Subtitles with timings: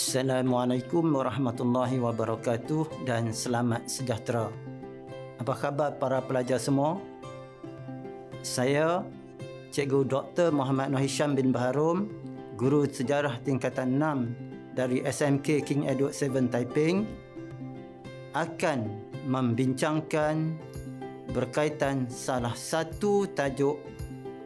[0.00, 4.48] Assalamualaikum warahmatullahi wabarakatuh dan selamat sejahtera.
[5.36, 6.96] Apa khabar para pelajar semua?
[8.40, 9.04] Saya
[9.68, 10.56] Cikgu Dr.
[10.56, 12.08] Muhammad Noh Hisham bin Baharum,
[12.56, 17.04] guru sejarah tingkatan 6 dari SMK King Edward 7 Taiping
[18.32, 18.78] akan
[19.28, 20.56] membincangkan
[21.36, 23.76] berkaitan salah satu tajuk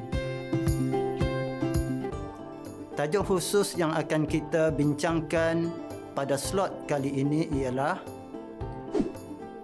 [2.92, 5.72] tajuk khusus yang akan kita bincangkan
[6.12, 7.96] pada slot kali ini ialah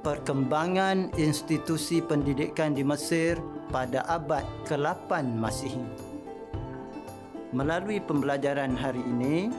[0.00, 3.36] perkembangan institusi pendidikan di Mesir
[3.68, 5.84] pada abad ke-8 Masihi.
[7.52, 9.52] Melalui pembelajaran hari ini,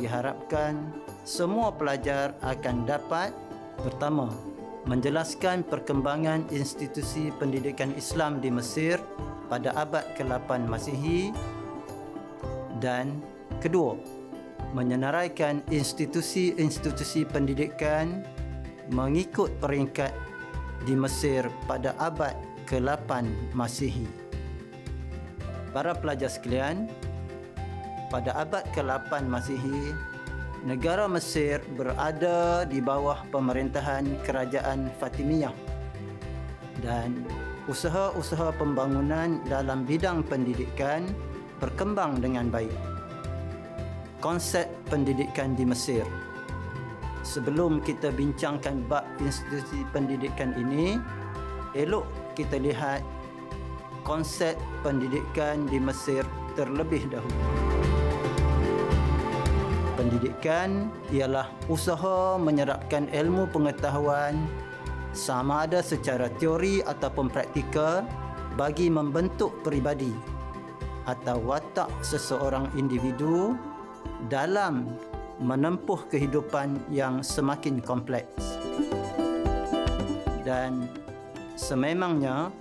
[0.00, 0.80] diharapkan
[1.22, 3.36] semua pelajar akan dapat
[3.78, 4.51] pertama
[4.86, 8.98] menjelaskan perkembangan institusi pendidikan Islam di Mesir
[9.46, 11.30] pada abad ke-8 Masihi
[12.82, 13.22] dan
[13.62, 13.94] kedua
[14.74, 18.24] menyenaraikan institusi-institusi pendidikan
[18.90, 20.10] mengikut peringkat
[20.82, 22.34] di Mesir pada abad
[22.66, 24.08] ke-8 Masihi.
[25.70, 26.90] Para pelajar sekalian,
[28.10, 29.94] pada abad ke-8 Masihi,
[30.62, 35.54] negara Mesir berada di bawah pemerintahan kerajaan Fatimiyah.
[36.82, 37.26] Dan
[37.66, 41.06] usaha-usaha pembangunan dalam bidang pendidikan
[41.62, 42.74] berkembang dengan baik.
[44.22, 46.06] Konsep pendidikan di Mesir.
[47.22, 50.98] Sebelum kita bincangkan bab institusi pendidikan ini,
[51.74, 53.02] elok kita lihat
[54.02, 56.26] konsep pendidikan di Mesir
[56.58, 58.01] terlebih dahulu
[60.12, 64.44] pendidikan ialah usaha menyerapkan ilmu pengetahuan
[65.16, 68.04] sama ada secara teori ataupun praktikal
[68.60, 70.12] bagi membentuk peribadi
[71.08, 73.56] atau watak seseorang individu
[74.28, 74.84] dalam
[75.40, 78.60] menempuh kehidupan yang semakin kompleks.
[80.44, 80.92] Dan
[81.56, 82.52] sememangnya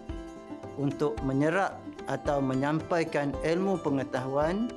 [0.80, 4.72] untuk menyerap atau menyampaikan ilmu pengetahuan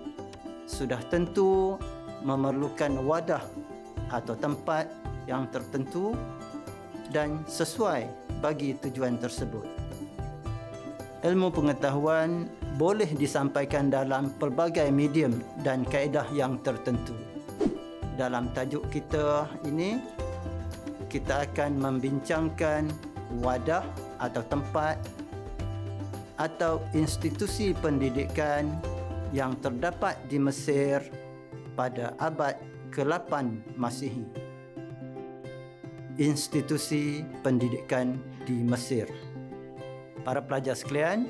[0.67, 1.79] sudah tentu
[2.25, 3.45] memerlukan wadah
[4.09, 4.89] atau tempat
[5.29, 6.17] yang tertentu
[7.13, 8.09] dan sesuai
[8.41, 9.65] bagi tujuan tersebut.
[11.25, 17.17] Ilmu pengetahuan boleh disampaikan dalam pelbagai medium dan kaedah yang tertentu.
[18.21, 19.97] Dalam tajuk kita ini,
[21.09, 22.93] kita akan membincangkan
[23.41, 23.87] wadah
[24.21, 25.01] atau tempat
[26.37, 28.69] atau institusi pendidikan
[29.31, 31.24] yang terdapat di Mesir
[31.75, 32.55] pada abad
[32.95, 33.31] ke-8
[33.75, 34.23] Masihi.
[36.15, 38.15] Institusi pendidikan
[38.47, 39.11] di Mesir.
[40.23, 41.27] Para pelajar sekalian,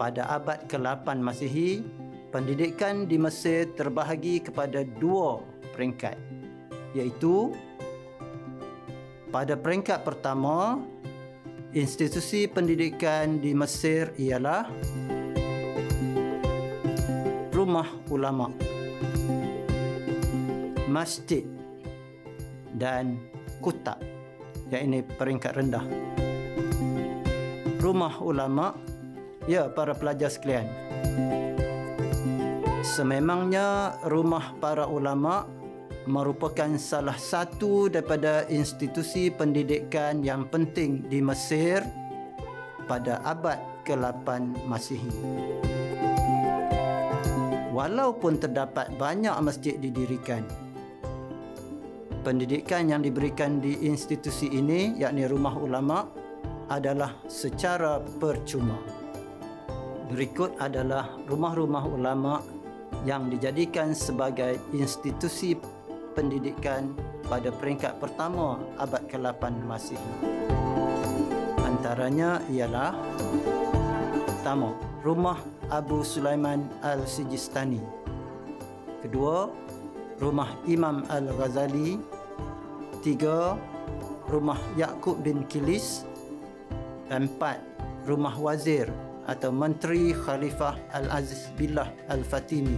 [0.00, 1.84] pada abad ke-8 Masihi,
[2.32, 5.44] pendidikan di Mesir terbahagi kepada dua
[5.76, 6.16] peringkat,
[6.96, 7.52] iaitu
[9.28, 10.80] pada peringkat pertama,
[11.76, 14.64] institusi pendidikan di Mesir ialah
[17.52, 18.75] rumah ulama
[20.96, 21.44] masjid
[22.72, 23.20] dan
[23.60, 24.00] kutab
[24.72, 25.84] yang ini peringkat rendah
[27.84, 28.72] rumah ulama
[29.44, 30.64] ya para pelajar sekalian
[32.80, 35.44] sememangnya rumah para ulama
[36.08, 41.82] merupakan salah satu daripada institusi pendidikan yang penting di Mesir
[42.86, 44.26] pada abad ke-8
[44.70, 45.10] Masihi.
[47.74, 50.46] Walaupun terdapat banyak masjid didirikan,
[52.26, 56.10] pendidikan yang diberikan di institusi ini yakni rumah ulama
[56.66, 58.74] adalah secara percuma.
[60.10, 62.42] Berikut adalah rumah-rumah ulama
[63.06, 65.54] yang dijadikan sebagai institusi
[66.18, 66.98] pendidikan
[67.30, 70.10] pada peringkat pertama abad ke-8 Masihi.
[71.62, 72.98] Antaranya ialah
[74.26, 74.74] pertama,
[75.06, 75.38] rumah
[75.70, 77.78] Abu Sulaiman Al-Sijistani.
[78.98, 79.46] Kedua,
[80.18, 82.15] rumah Imam Al-Ghazali
[83.06, 83.54] Tiga,
[84.26, 86.02] rumah Yakub bin Kilis.
[87.06, 87.62] Empat,
[88.02, 88.90] rumah wazir
[89.30, 92.74] atau Menteri Khalifah Al-Aziz Billah Al-Fatimi.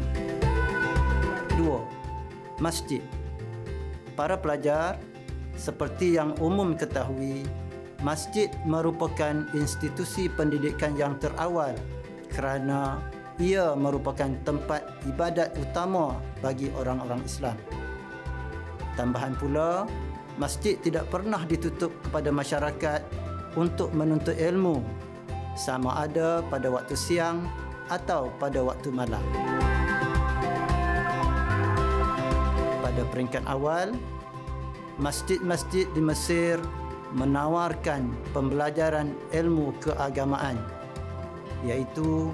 [1.56, 1.80] Dua,
[2.60, 3.00] masjid.
[4.20, 5.00] Para pelajar,
[5.56, 7.48] seperti yang umum ketahui,
[8.04, 11.72] masjid merupakan institusi pendidikan yang terawal
[12.36, 13.00] kerana
[13.40, 17.56] ia merupakan tempat ibadat utama bagi orang-orang Islam.
[18.92, 19.88] Tambahan pula,
[20.38, 23.02] masjid tidak pernah ditutup kepada masyarakat
[23.58, 24.80] untuk menuntut ilmu
[25.58, 27.42] sama ada pada waktu siang
[27.90, 29.20] atau pada waktu malam.
[32.78, 33.98] Pada peringkat awal,
[35.02, 36.62] masjid-masjid di Mesir
[37.18, 40.60] menawarkan pembelajaran ilmu keagamaan
[41.66, 42.30] iaitu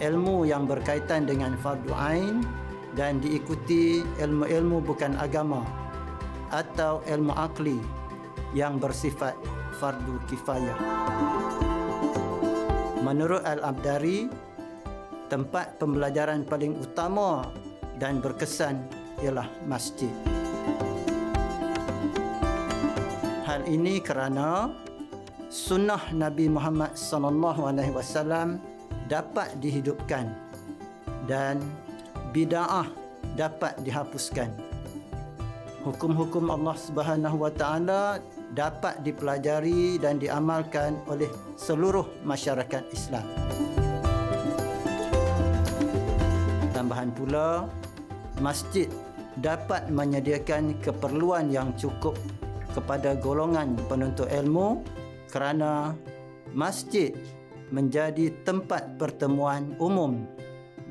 [0.00, 2.40] ilmu yang berkaitan dengan fardu ain
[2.96, 5.81] dan diikuti ilmu-ilmu bukan agama
[6.52, 7.80] atau ilmu akli
[8.52, 9.32] yang bersifat
[9.80, 10.76] fardu kifayah.
[13.02, 14.30] Menurut Al-Abdari,
[15.32, 17.48] tempat pembelajaran paling utama
[17.96, 18.84] dan berkesan
[19.24, 20.12] ialah masjid.
[23.48, 24.70] Hal ini kerana
[25.48, 28.60] sunnah Nabi Muhammad sallallahu alaihi wasallam
[29.08, 30.30] dapat dihidupkan
[31.26, 31.58] dan
[32.32, 32.88] bid'ah
[33.36, 34.71] dapat dihapuskan
[35.82, 38.02] hukum-hukum Allah Subhanahu Wa Taala
[38.54, 43.26] dapat dipelajari dan diamalkan oleh seluruh masyarakat Islam.
[46.70, 47.66] Tambahan pula,
[48.38, 48.86] masjid
[49.38, 52.18] dapat menyediakan keperluan yang cukup
[52.72, 54.80] kepada golongan penuntut ilmu
[55.28, 55.96] kerana
[56.52, 57.12] masjid
[57.72, 60.28] menjadi tempat pertemuan umum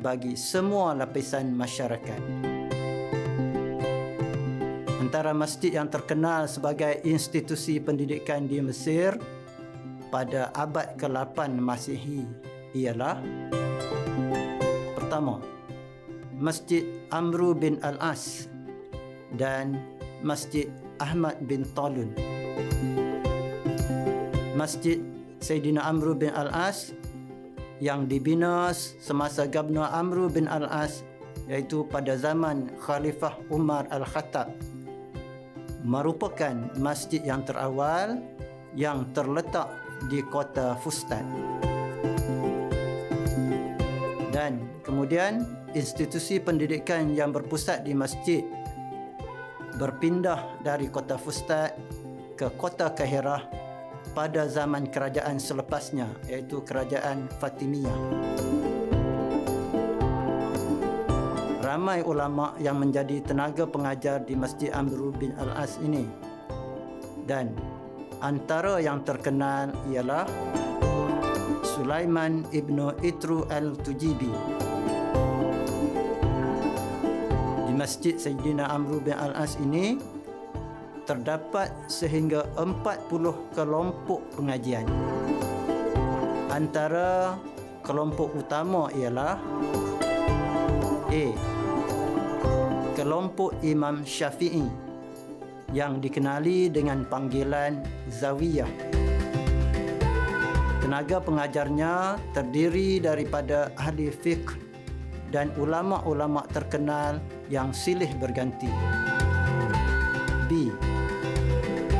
[0.01, 2.50] bagi semua lapisan masyarakat
[5.11, 9.11] antara masjid yang terkenal sebagai institusi pendidikan di Mesir
[10.07, 12.23] pada abad ke-8 Masihi
[12.71, 13.19] ialah
[14.95, 15.43] pertama
[16.39, 18.47] Masjid Amru bin Al-As
[19.35, 19.83] dan
[20.23, 20.71] Masjid
[21.03, 22.15] Ahmad bin Talun.
[24.55, 25.03] Masjid
[25.43, 26.95] Sayyidina Amru bin Al-As
[27.83, 28.71] yang dibina
[29.03, 31.03] semasa Gubernur Amru bin Al-As
[31.51, 34.70] iaitu pada zaman Khalifah Umar Al-Khattab
[35.81, 38.21] merupakan masjid yang terawal
[38.77, 39.69] yang terletak
[40.07, 41.25] di kota Fustat.
[44.31, 45.43] Dan kemudian
[45.75, 48.41] institusi pendidikan yang berpusat di masjid
[49.75, 51.75] berpindah dari kota Fustat
[52.39, 53.43] ke kota Kahirah
[54.15, 58.70] pada zaman kerajaan selepasnya iaitu kerajaan Fatimiyah.
[61.71, 66.03] Ramai ulama yang menjadi tenaga pengajar di Masjid Amr bin Al-As ini.
[67.23, 67.55] Dan
[68.19, 70.27] antara yang terkenal ialah
[71.63, 74.35] Sulaiman ibnu Itru Al-Tujibi.
[77.63, 79.95] Di Masjid Sayyidina Amr bin Al-As ini
[81.07, 84.91] terdapat sehingga 40 kelompok pengajian.
[86.51, 87.39] Antara
[87.79, 89.39] kelompok utama ialah
[91.15, 91.60] A
[93.01, 94.69] kelompok Imam Syafi'i
[95.73, 98.69] yang dikenali dengan panggilan Zawiyah.
[100.85, 104.53] Tenaga pengajarnya terdiri daripada ahli fiqh
[105.33, 107.17] dan ulama-ulama terkenal
[107.49, 108.69] yang silih berganti.
[110.45, 110.69] B.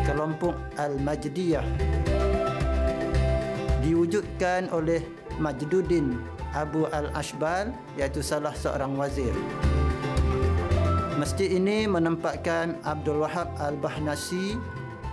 [0.06, 1.66] Kelompok Al-Majdiyah
[3.82, 5.02] diwujudkan oleh
[5.42, 6.14] Majduddin
[6.54, 9.34] Abu Al-Ashbal iaitu salah seorang wazir.
[11.22, 14.58] Masjid ini menempatkan Abdul Wahab Al-Bahnasi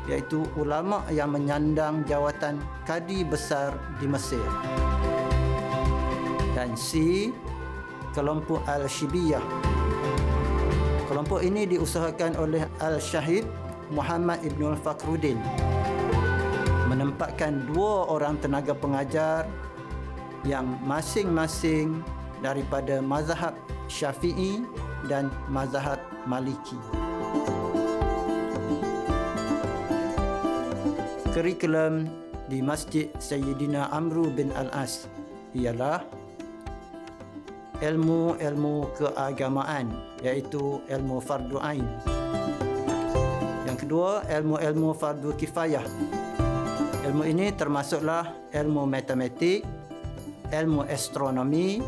[0.09, 2.57] iaitu ulama yang menyandang jawatan
[2.89, 4.41] kadi besar di Mesir.
[6.57, 7.29] Dan C
[8.17, 9.45] kelompok Al-Shibiyah.
[11.13, 13.45] Kelompok ini diusahakan oleh Al-Syahid
[13.93, 15.37] Muhammad Ibn Al-Fakhruddin
[16.89, 19.45] menempatkan dua orang tenaga pengajar
[20.49, 22.01] yang masing-masing
[22.41, 23.53] daripada mazhab
[23.93, 24.65] Syafi'i
[25.07, 26.75] dan mazhab Maliki.
[31.31, 32.11] Kurikulum
[32.51, 35.07] di Masjid Sayyidina Amru bin Al-As
[35.55, 36.03] ialah
[37.79, 41.87] ilmu-ilmu keagamaan iaitu ilmu fardu ain.
[43.71, 45.87] Yang kedua, ilmu-ilmu fardu kifayah.
[47.07, 49.63] Ilmu ini termasuklah ilmu matematik,
[50.51, 51.79] ilmu astronomi,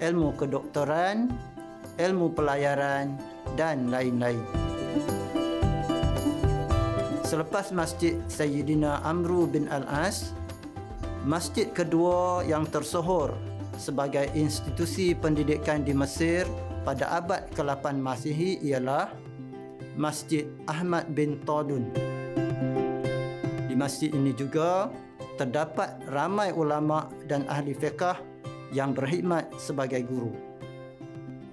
[0.00, 1.28] ilmu kedoktoran,
[2.00, 3.16] ilmu pelayaran
[3.58, 4.40] dan lain-lain.
[7.24, 10.36] Selepas Masjid Sayyidina Amru bin Al-As,
[11.24, 13.32] masjid kedua yang tersohor
[13.80, 16.44] sebagai institusi pendidikan di Mesir
[16.84, 19.08] pada abad ke-8 Masihi ialah
[19.96, 21.88] Masjid Ahmad bin Tadun.
[23.64, 24.92] Di masjid ini juga
[25.40, 28.20] terdapat ramai ulama dan ahli fiqah
[28.76, 30.51] yang berkhidmat sebagai guru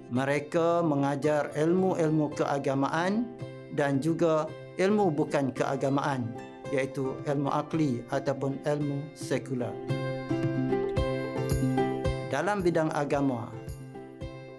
[0.10, 3.30] mereka mengajar ilmu-ilmu keagamaan
[3.78, 4.50] dan juga
[4.82, 6.34] ilmu bukan keagamaan
[6.74, 9.74] iaitu ilmu akli ataupun ilmu sekular.
[12.30, 13.50] Dalam bidang agama,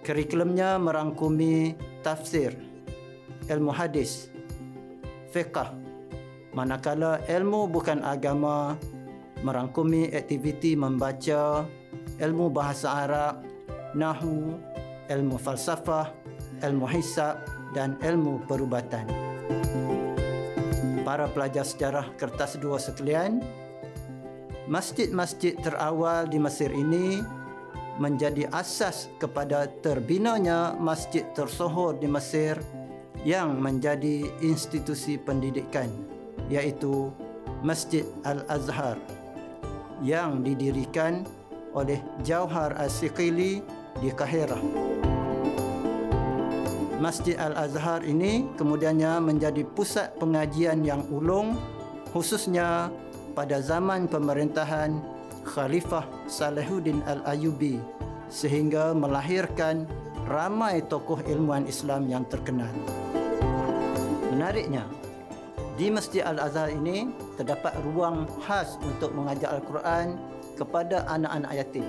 [0.03, 2.51] kurikulumnya merangkumi tafsir,
[3.47, 4.27] ilmu hadis,
[5.31, 5.71] fiqh,
[6.51, 8.75] manakala ilmu bukan agama
[9.41, 11.63] merangkumi aktiviti membaca
[12.19, 13.35] ilmu bahasa Arab,
[13.95, 14.59] nahu,
[15.11, 16.15] ilmu falsafah,
[16.63, 17.43] ilmu hisab
[17.75, 19.03] dan ilmu perubatan.
[21.03, 23.43] Para pelajar sejarah kertas dua sekalian,
[24.71, 27.19] masjid-masjid terawal di Mesir ini
[27.99, 32.55] menjadi asas kepada terbinanya masjid tersohor di Mesir
[33.27, 35.91] yang menjadi institusi pendidikan
[36.49, 37.13] iaitu
[37.61, 38.97] Masjid Al-Azhar
[40.01, 41.29] yang didirikan
[41.77, 43.61] oleh Jauhar As-Siqili
[44.01, 44.90] di Kahirah.
[47.01, 51.57] Masjid Al-Azhar ini kemudiannya menjadi pusat pengajian yang ulung
[52.13, 52.93] khususnya
[53.33, 55.01] pada zaman pemerintahan
[55.41, 57.81] Khalifah Salahuddin Al-Ayubi
[58.29, 59.89] sehingga melahirkan
[60.29, 62.69] ramai tokoh ilmuwan Islam yang terkenal.
[64.29, 64.85] Menariknya,
[65.81, 70.21] di Masjid Al-Azhar ini terdapat ruang khas untuk mengajar Al-Quran
[70.53, 71.85] kepada anak-anak yatim.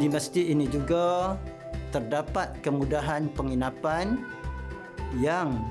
[0.00, 1.36] Di masjid ini juga
[1.94, 4.18] terdapat kemudahan penginapan
[5.22, 5.62] yang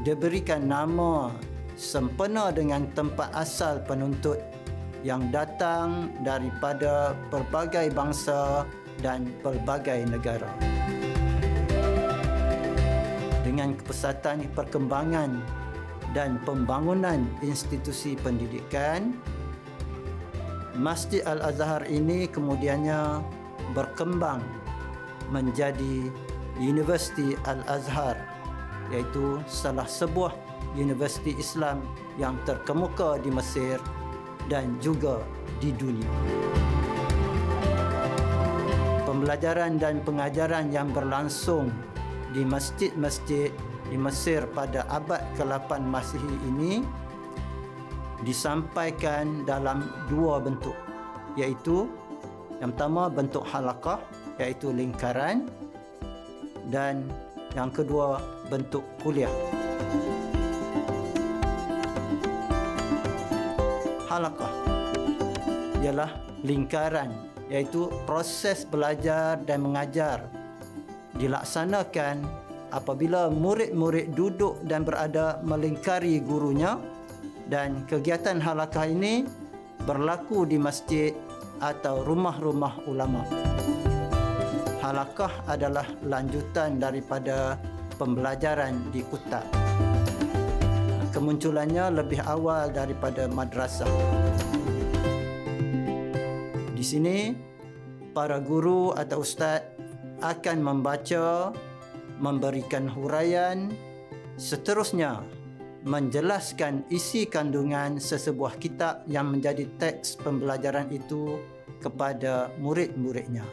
[0.00, 1.28] diberikan nama
[1.76, 4.40] sempena dengan tempat asal penuntut
[5.04, 8.64] yang datang daripada pelbagai bangsa
[9.04, 10.48] dan pelbagai negara.
[13.44, 15.44] Dengan kepesatan perkembangan
[16.16, 19.12] dan pembangunan institusi pendidikan,
[20.72, 23.20] Masjid Al-Azhar ini kemudiannya
[23.76, 24.57] berkembang
[25.30, 26.08] menjadi
[26.58, 28.18] Universiti Al-Azhar
[28.90, 30.32] iaitu salah sebuah
[30.74, 31.84] universiti Islam
[32.16, 33.78] yang terkemuka di Mesir
[34.48, 35.22] dan juga
[35.60, 36.08] di dunia.
[39.04, 41.72] Pembelajaran dan pengajaran yang berlangsung
[42.32, 43.52] di masjid-masjid
[43.88, 46.84] di Mesir pada abad ke-8 Masihi ini
[48.20, 50.76] disampaikan dalam dua bentuk
[51.38, 51.88] iaitu
[52.58, 54.02] yang pertama bentuk halakah
[54.38, 55.50] iaitu lingkaran
[56.70, 57.06] dan
[57.52, 59.30] yang kedua bentuk kuliah.
[64.08, 64.52] Halakah
[65.84, 66.10] ialah
[66.42, 67.12] lingkaran
[67.48, 70.26] iaitu proses belajar dan mengajar
[71.16, 72.22] dilaksanakan
[72.70, 76.76] apabila murid-murid duduk dan berada melingkari gurunya
[77.48, 79.24] dan kegiatan halakah ini
[79.88, 81.16] berlaku di masjid
[81.58, 83.24] atau rumah-rumah ulama.
[84.88, 87.60] Halakah adalah lanjutan daripada
[88.00, 89.44] pembelajaran di kota.
[91.12, 93.84] Kemunculannya lebih awal daripada madrasah.
[96.72, 97.36] Di sini,
[98.16, 99.60] para guru atau ustaz
[100.24, 101.52] akan membaca,
[102.16, 103.68] memberikan huraian,
[104.40, 105.20] seterusnya
[105.84, 111.36] menjelaskan isi kandungan sesebuah kitab yang menjadi teks pembelajaran itu
[111.76, 113.44] kepada murid-muridnya.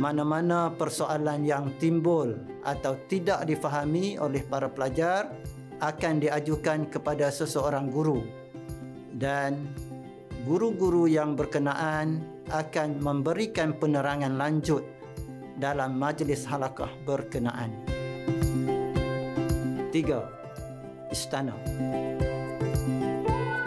[0.00, 2.32] Mana-mana persoalan yang timbul
[2.64, 5.28] atau tidak difahami oleh para pelajar
[5.76, 8.24] akan diajukan kepada seseorang guru
[9.20, 9.68] dan
[10.48, 14.80] guru-guru yang berkenaan akan memberikan penerangan lanjut
[15.60, 17.68] dalam majlis halakah berkenaan.
[19.92, 20.24] Tiga,
[21.12, 21.52] istana.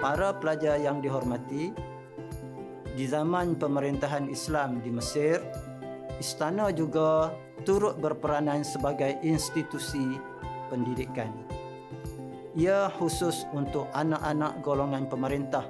[0.01, 1.93] Para pelajar yang dihormati,
[2.97, 5.37] di zaman pemerintahan Islam di Mesir,
[6.17, 10.20] istana juga turut berperanan sebagai institusi
[10.67, 11.32] pendidikan.
[12.53, 15.65] Ia khusus untuk anak-anak golongan pemerintah,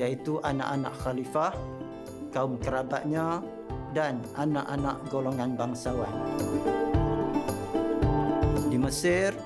[0.00, 1.52] iaitu anak-anak khalifah,
[2.32, 3.44] kaum kerabatnya
[3.92, 6.12] dan anak-anak golongan bangsawan.
[8.68, 9.36] Di Mesir,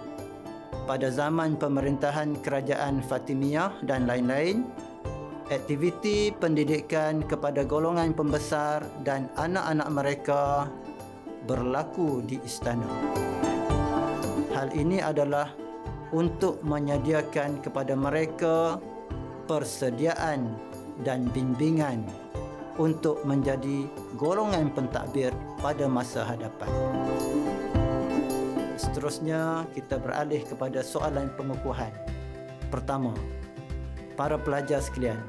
[0.87, 4.67] pada zaman pemerintahan kerajaan Fatimiyah dan lain-lain,
[5.55, 10.43] aktiviti pendidikan kepada golongan pembesar dan anak-anak mereka
[11.45, 12.89] berlaku di istana.
[14.53, 15.51] Hal ini adalah
[16.13, 18.77] untuk menyediakan kepada mereka
[19.49, 20.55] persediaan
[21.03, 22.05] dan bimbingan
[22.77, 26.69] untuk menjadi golongan pentadbir pada masa hadapan.
[28.77, 31.93] Seterusnya, kita beralih kepada soalan pengukuhan.
[32.73, 33.13] Pertama,
[34.17, 35.21] para pelajar sekalian,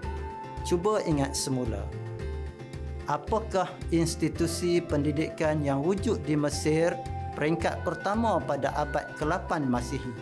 [0.64, 1.84] cuba ingat semula.
[3.04, 6.96] Apakah institusi pendidikan yang wujud di Mesir
[7.36, 10.14] peringkat pertama pada abad ke-8 Masihi.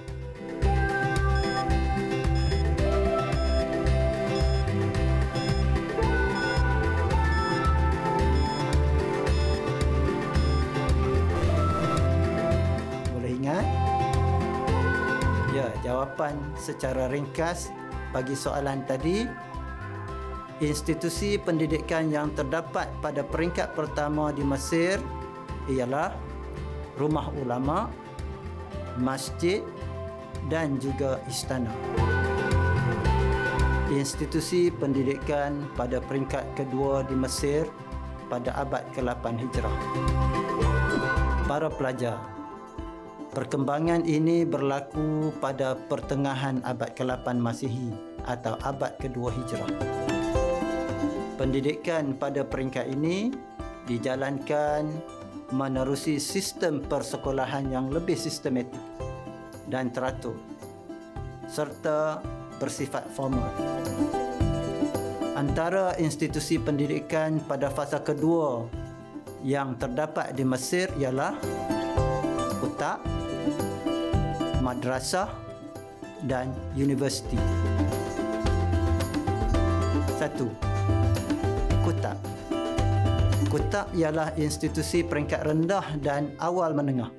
[13.14, 13.66] Boleh ingat?
[15.54, 17.70] Ya, jawapan secara ringkas
[18.10, 19.51] bagi soalan tadi
[20.62, 25.02] institusi pendidikan yang terdapat pada peringkat pertama di Mesir
[25.66, 26.14] ialah
[27.02, 27.90] rumah ulama,
[29.02, 29.66] masjid
[30.54, 31.74] dan juga istana.
[33.90, 37.68] Institusi pendidikan pada peringkat kedua di Mesir
[38.30, 39.78] pada abad ke-8 Hijrah.
[41.50, 42.22] Para pelajar,
[43.36, 47.92] perkembangan ini berlaku pada pertengahan abad ke-8 Masihi
[48.24, 50.21] atau abad kedua Hijrah.
[51.42, 53.34] Pendidikan pada peringkat ini
[53.90, 54.86] dijalankan
[55.50, 58.78] menerusi sistem persekolahan yang lebih sistematik
[59.66, 60.38] dan teratur
[61.50, 62.22] serta
[62.62, 63.50] bersifat formal.
[65.34, 68.70] Antara institusi pendidikan pada fasa kedua
[69.42, 71.34] yang terdapat di Mesir ialah
[72.62, 73.02] kutak,
[74.62, 75.34] madrasah
[76.22, 77.42] dan universiti.
[80.22, 80.71] Satu.
[83.52, 87.12] Kutak ialah institusi peringkat rendah dan awal menengah.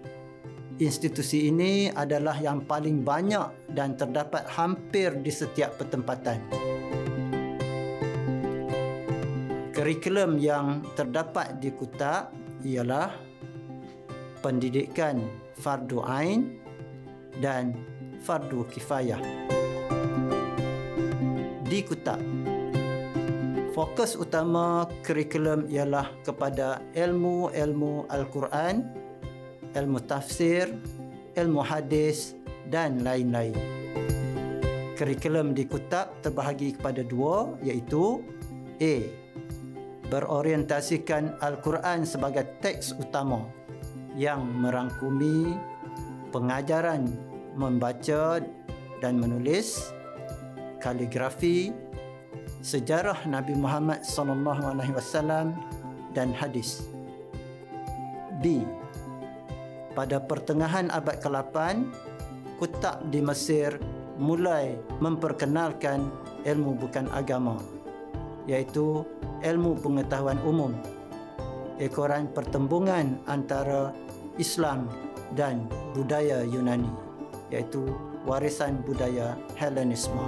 [0.81, 6.41] Institusi ini adalah yang paling banyak dan terdapat hampir di setiap pertempatan.
[9.77, 12.33] Kurikulum yang terdapat di Kutak
[12.65, 13.13] ialah
[14.41, 15.21] pendidikan
[15.61, 16.57] fardu ain
[17.45, 17.77] dan
[18.25, 19.21] fardu kifayah.
[21.69, 22.42] Di Kutak
[23.73, 28.85] fokus utama kurikulum ialah kepada ilmu-ilmu Al-Quran,
[29.73, 30.69] ilmu tafsir,
[31.33, 32.37] ilmu hadis
[32.69, 33.57] dan lain-lain.
[34.93, 38.21] Kurikulum di Kutab terbahagi kepada dua iaitu
[38.79, 38.95] A.
[40.13, 43.41] Berorientasikan Al-Quran sebagai teks utama
[44.13, 45.57] yang merangkumi
[46.29, 47.09] pengajaran
[47.57, 48.45] membaca
[49.01, 49.97] dan menulis,
[50.85, 51.73] kaligrafi,
[52.63, 55.59] sejarah Nabi Muhammad sallallahu alaihi wasallam
[56.15, 56.87] dan hadis.
[58.39, 58.63] B.
[59.93, 61.55] Pada pertengahan abad ke-8,
[62.57, 63.77] Kutab di Mesir
[64.17, 66.07] mulai memperkenalkan
[66.47, 67.59] ilmu bukan agama
[68.47, 69.03] iaitu
[69.43, 70.75] ilmu pengetahuan umum
[71.83, 73.91] ekoran pertembungan antara
[74.39, 74.87] Islam
[75.35, 76.91] dan budaya Yunani
[77.51, 77.91] iaitu
[78.23, 80.23] warisan budaya Hellenisme.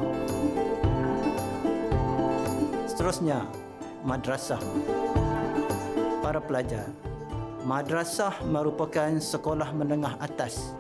[3.05, 3.45] Seterusnya,
[4.01, 4.65] madrasah.
[6.25, 6.89] Para pelajar,
[7.69, 10.73] madrasah merupakan sekolah menengah atas.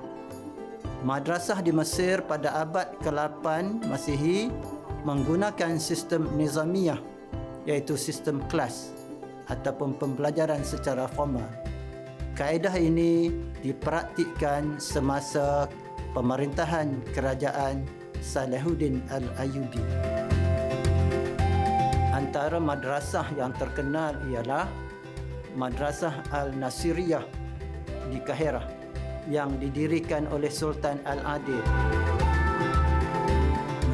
[1.04, 3.44] Madrasah di Mesir pada abad ke-8
[3.92, 4.48] Masihi
[5.04, 6.96] menggunakan sistem nizamiyah
[7.68, 8.96] iaitu sistem kelas
[9.52, 11.44] ataupun pembelajaran secara formal.
[12.40, 15.68] Kaedah ini dipraktikkan semasa
[16.16, 17.84] pemerintahan kerajaan
[18.24, 20.13] Salahuddin Al-Ayyubi
[22.34, 24.66] antara madrasah yang terkenal ialah
[25.54, 27.22] Madrasah Al-Nasiriyah
[28.10, 28.66] di Kahirah
[29.30, 31.62] yang didirikan oleh Sultan Al-Adil.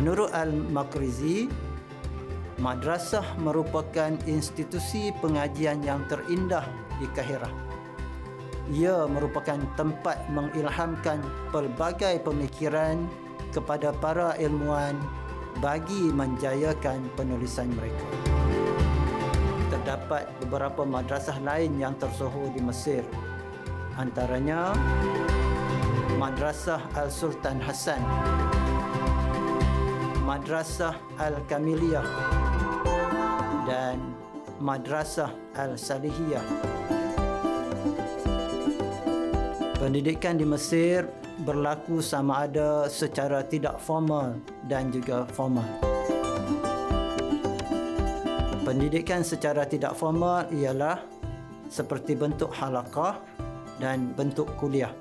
[0.00, 1.52] Menurut Al-Makrizi,
[2.64, 6.64] madrasah merupakan institusi pengajian yang terindah
[6.96, 7.52] di Kahirah.
[8.72, 11.20] Ia merupakan tempat mengilhamkan
[11.52, 13.04] pelbagai pemikiran
[13.52, 14.96] kepada para ilmuwan
[15.60, 18.19] bagi menjayakan penulisan mereka.
[19.90, 23.02] Terdapat beberapa madrasah lain yang tersohor di Mesir.
[23.98, 24.70] Antaranya
[26.14, 27.98] Madrasah Al-Sultan Hassan,
[30.22, 32.06] Madrasah Al-Kamiliyah
[33.66, 34.14] dan
[34.62, 36.46] Madrasah Al-Salihiyah.
[39.74, 41.10] Pendidikan di Mesir
[41.42, 44.38] berlaku sama ada secara tidak formal
[44.70, 45.66] dan juga formal.
[48.70, 51.02] Pendidikan secara tidak formal ialah
[51.66, 53.18] seperti bentuk halakah
[53.82, 54.94] dan bentuk kuliah.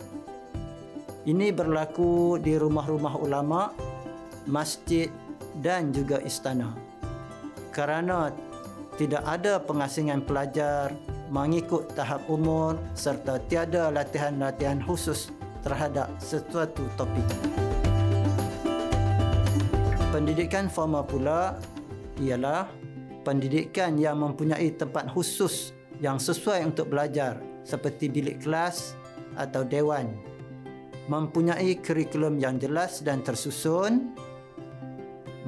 [1.29, 3.69] Ini berlaku di rumah-rumah ulama,
[4.49, 5.05] masjid
[5.61, 6.73] dan juga istana.
[7.69, 8.33] Kerana
[8.97, 10.89] tidak ada pengasingan pelajar
[11.29, 15.29] mengikut tahap umur serta tiada latihan-latihan khusus
[15.61, 17.29] terhadap sesuatu topik.
[20.09, 21.61] Pendidikan formal pula
[22.17, 22.78] ialah
[23.29, 28.97] pendidikan yang mempunyai tempat khusus yang sesuai untuk belajar seperti bilik kelas
[29.37, 30.09] atau dewan
[31.09, 34.13] mempunyai kurikulum yang jelas dan tersusun,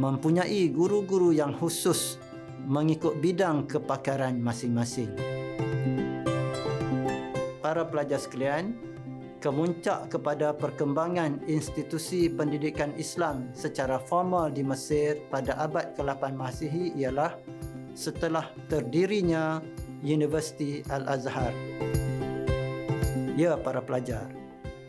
[0.01, 2.17] mempunyai guru-guru yang khusus
[2.65, 5.13] mengikut bidang kepakaran masing-masing.
[7.61, 8.73] Para pelajar sekalian,
[9.37, 17.37] kemuncak kepada perkembangan institusi pendidikan Islam secara formal di Mesir pada abad ke-8 Masihi ialah
[17.93, 19.59] setelah terdirinya
[20.01, 21.53] Universiti Al-Azhar.
[23.37, 24.27] Ya para pelajar,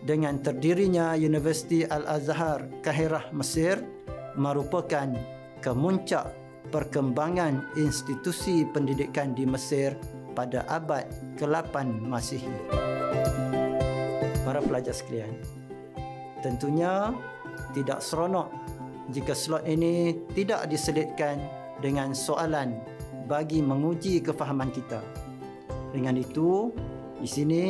[0.03, 3.79] dengan terdirinya Universiti Al-Azhar Kahirah Mesir
[4.35, 5.13] merupakan
[5.63, 6.35] kemuncak
[6.75, 9.95] perkembangan institusi pendidikan di Mesir
[10.33, 11.05] pada abad
[11.37, 12.51] ke-8 Masihi
[14.43, 15.37] para pelajar sekalian.
[16.43, 17.15] Tentunya
[17.77, 18.51] tidak seronok
[19.15, 21.39] jika slot ini tidak diselitkan
[21.79, 22.79] dengan soalan
[23.25, 25.01] bagi menguji kefahaman kita.
[25.93, 26.73] Dengan itu,
[27.21, 27.65] di sini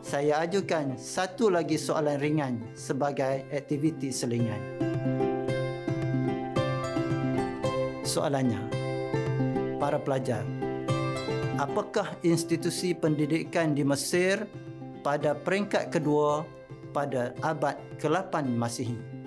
[0.00, 4.58] saya ajukan satu lagi soalan ringan sebagai aktiviti selingan.
[8.02, 8.58] Soalannya,
[9.78, 10.42] para pelajar,
[11.60, 14.48] apakah institusi pendidikan di Mesir
[15.04, 16.42] pada peringkat kedua
[16.90, 19.19] pada abad ke-8 Masihi.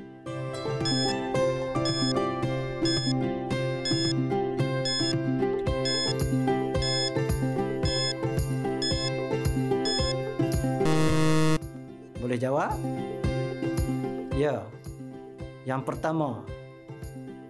[15.73, 16.45] Yang pertama,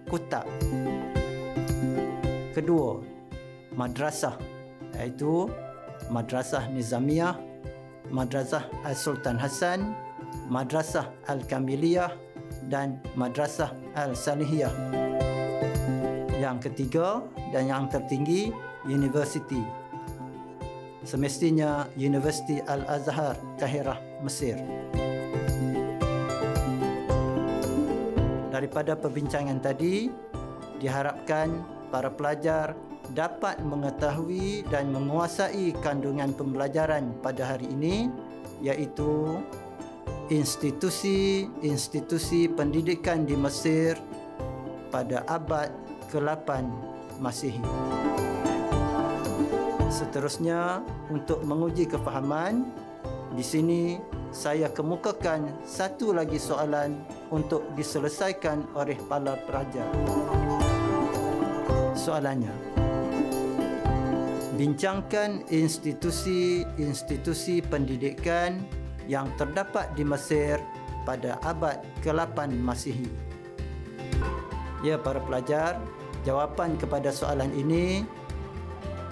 [0.08, 0.48] Kuta.
[2.56, 3.04] Kedua,
[3.76, 4.40] Madrasah
[4.96, 5.52] iaitu
[6.08, 7.36] Madrasah Nizamiyah
[8.08, 9.92] Madrasah Al-Sultan Hassan,
[10.48, 12.16] Madrasah Al-Kamiliyah
[12.72, 14.72] dan Madrasah Al-Salihiyah.
[16.40, 17.20] Yang ketiga
[17.52, 18.52] dan yang tertinggi,
[18.88, 19.60] University.
[21.04, 24.56] Semestinya Universiti Al-Azhar, Kahirah, Mesir.
[28.54, 30.06] Daripada perbincangan tadi,
[30.78, 32.78] diharapkan para pelajar
[33.10, 38.14] dapat mengetahui dan menguasai kandungan pembelajaran pada hari ini
[38.62, 39.42] iaitu
[40.30, 43.98] institusi-institusi pendidikan di Mesir
[44.94, 45.74] pada abad
[46.14, 46.62] ke-8
[47.18, 47.58] Masihi.
[49.90, 50.78] Seterusnya,
[51.10, 52.70] untuk menguji kefahaman,
[53.34, 53.98] di sini
[54.30, 57.02] saya kemukakan satu lagi soalan
[57.34, 59.90] untuk diselesaikan oleh para pelajar.
[61.98, 62.54] Soalannya,
[64.54, 68.62] bincangkan institusi-institusi pendidikan
[69.10, 70.62] yang terdapat di Mesir
[71.02, 73.10] pada abad ke-8 Masihi.
[74.86, 75.82] Ya para pelajar,
[76.22, 78.06] jawapan kepada soalan ini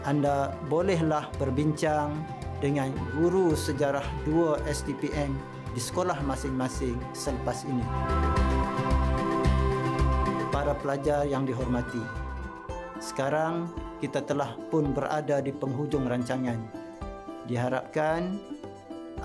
[0.03, 2.27] anda bolehlah berbincang
[2.63, 5.35] dengan guru sejarah 2 STPM
[5.75, 7.83] di sekolah masing-masing selepas ini.
[10.55, 11.99] Para pelajar yang dihormati,
[13.03, 13.67] sekarang
[13.99, 16.63] kita telah pun berada di penghujung rancangan.
[17.51, 18.39] Diharapkan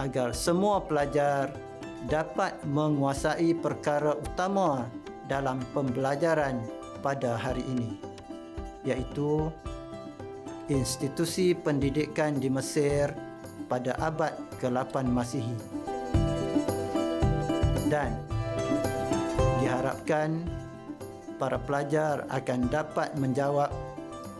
[0.01, 1.53] agar semua pelajar
[2.09, 4.89] dapat menguasai perkara utama
[5.29, 6.57] dalam pembelajaran
[7.05, 7.93] pada hari ini
[8.87, 9.51] iaitu
[10.71, 13.26] institusi pendidikan di Mesir
[13.67, 15.55] pada abad ke-8 Masihi.
[17.87, 18.11] Dan
[19.63, 20.43] diharapkan
[21.39, 23.71] para pelajar akan dapat menjawab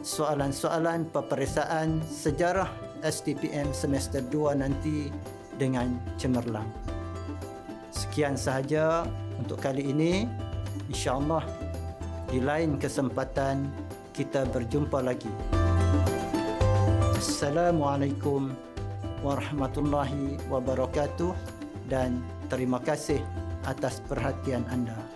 [0.04, 2.68] soalan-soalan peperiksaan sejarah
[3.06, 5.14] STPM semester 2 nanti
[5.56, 6.68] dengan cemerlang.
[7.94, 9.06] Sekian sahaja
[9.38, 10.26] untuk kali ini.
[10.88, 11.44] InsyaAllah
[12.32, 13.68] di lain kesempatan
[14.16, 15.30] kita berjumpa lagi.
[17.18, 18.56] Assalamualaikum
[19.24, 21.32] warahmatullahi wabarakatuh
[21.88, 22.20] dan
[22.52, 23.24] terima kasih
[23.64, 25.08] atas perhatian anda.